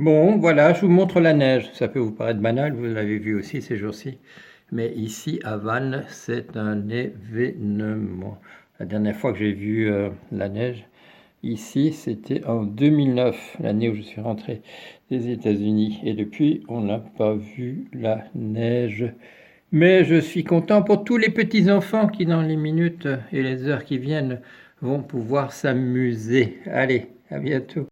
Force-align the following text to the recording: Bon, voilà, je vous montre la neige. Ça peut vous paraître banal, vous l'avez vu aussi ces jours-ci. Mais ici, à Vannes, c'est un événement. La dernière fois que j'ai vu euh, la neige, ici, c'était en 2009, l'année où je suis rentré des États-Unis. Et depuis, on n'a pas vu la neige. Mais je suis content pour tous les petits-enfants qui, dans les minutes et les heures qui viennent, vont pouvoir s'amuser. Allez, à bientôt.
Bon, 0.00 0.38
voilà, 0.38 0.72
je 0.72 0.80
vous 0.80 0.88
montre 0.88 1.20
la 1.20 1.34
neige. 1.34 1.68
Ça 1.74 1.86
peut 1.86 1.98
vous 1.98 2.10
paraître 2.10 2.40
banal, 2.40 2.72
vous 2.72 2.84
l'avez 2.86 3.18
vu 3.18 3.34
aussi 3.34 3.60
ces 3.60 3.76
jours-ci. 3.76 4.16
Mais 4.72 4.94
ici, 4.94 5.40
à 5.44 5.58
Vannes, 5.58 6.04
c'est 6.08 6.56
un 6.56 6.88
événement. 6.88 8.40
La 8.78 8.86
dernière 8.86 9.14
fois 9.14 9.34
que 9.34 9.40
j'ai 9.40 9.52
vu 9.52 9.90
euh, 9.90 10.08
la 10.32 10.48
neige, 10.48 10.86
ici, 11.42 11.92
c'était 11.92 12.42
en 12.46 12.62
2009, 12.62 13.58
l'année 13.60 13.90
où 13.90 13.94
je 13.94 14.00
suis 14.00 14.22
rentré 14.22 14.62
des 15.10 15.28
États-Unis. 15.28 16.00
Et 16.02 16.14
depuis, 16.14 16.64
on 16.68 16.80
n'a 16.80 16.98
pas 16.98 17.34
vu 17.34 17.84
la 17.92 18.24
neige. 18.34 19.04
Mais 19.70 20.04
je 20.04 20.18
suis 20.18 20.44
content 20.44 20.82
pour 20.82 21.04
tous 21.04 21.18
les 21.18 21.28
petits-enfants 21.28 22.08
qui, 22.08 22.24
dans 22.24 22.40
les 22.40 22.56
minutes 22.56 23.06
et 23.34 23.42
les 23.42 23.68
heures 23.68 23.84
qui 23.84 23.98
viennent, 23.98 24.40
vont 24.80 25.02
pouvoir 25.02 25.52
s'amuser. 25.52 26.56
Allez, 26.64 27.08
à 27.30 27.38
bientôt. 27.38 27.86